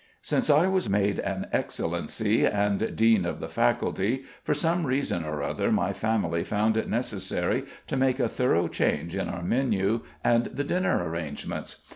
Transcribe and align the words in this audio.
Since 0.23 0.49
I 0.49 0.65
was 0.65 0.89
made 0.89 1.19
an 1.19 1.45
Excellency 1.51 2.43
and 2.43 2.95
Dean 2.95 3.23
of 3.23 3.39
the 3.39 3.47
Faculty, 3.47 4.23
for 4.43 4.55
some 4.55 4.87
reason 4.87 5.23
or 5.23 5.43
other 5.43 5.71
my 5.71 5.93
family 5.93 6.43
found 6.43 6.75
it 6.75 6.89
necessary 6.89 7.65
to 7.85 7.95
make 7.97 8.19
a 8.19 8.27
thorough 8.27 8.67
change 8.67 9.15
in 9.15 9.29
our 9.29 9.43
menu 9.43 10.01
and 10.23 10.45
the 10.47 10.63
dinner 10.63 11.07
arrangements. 11.07 11.83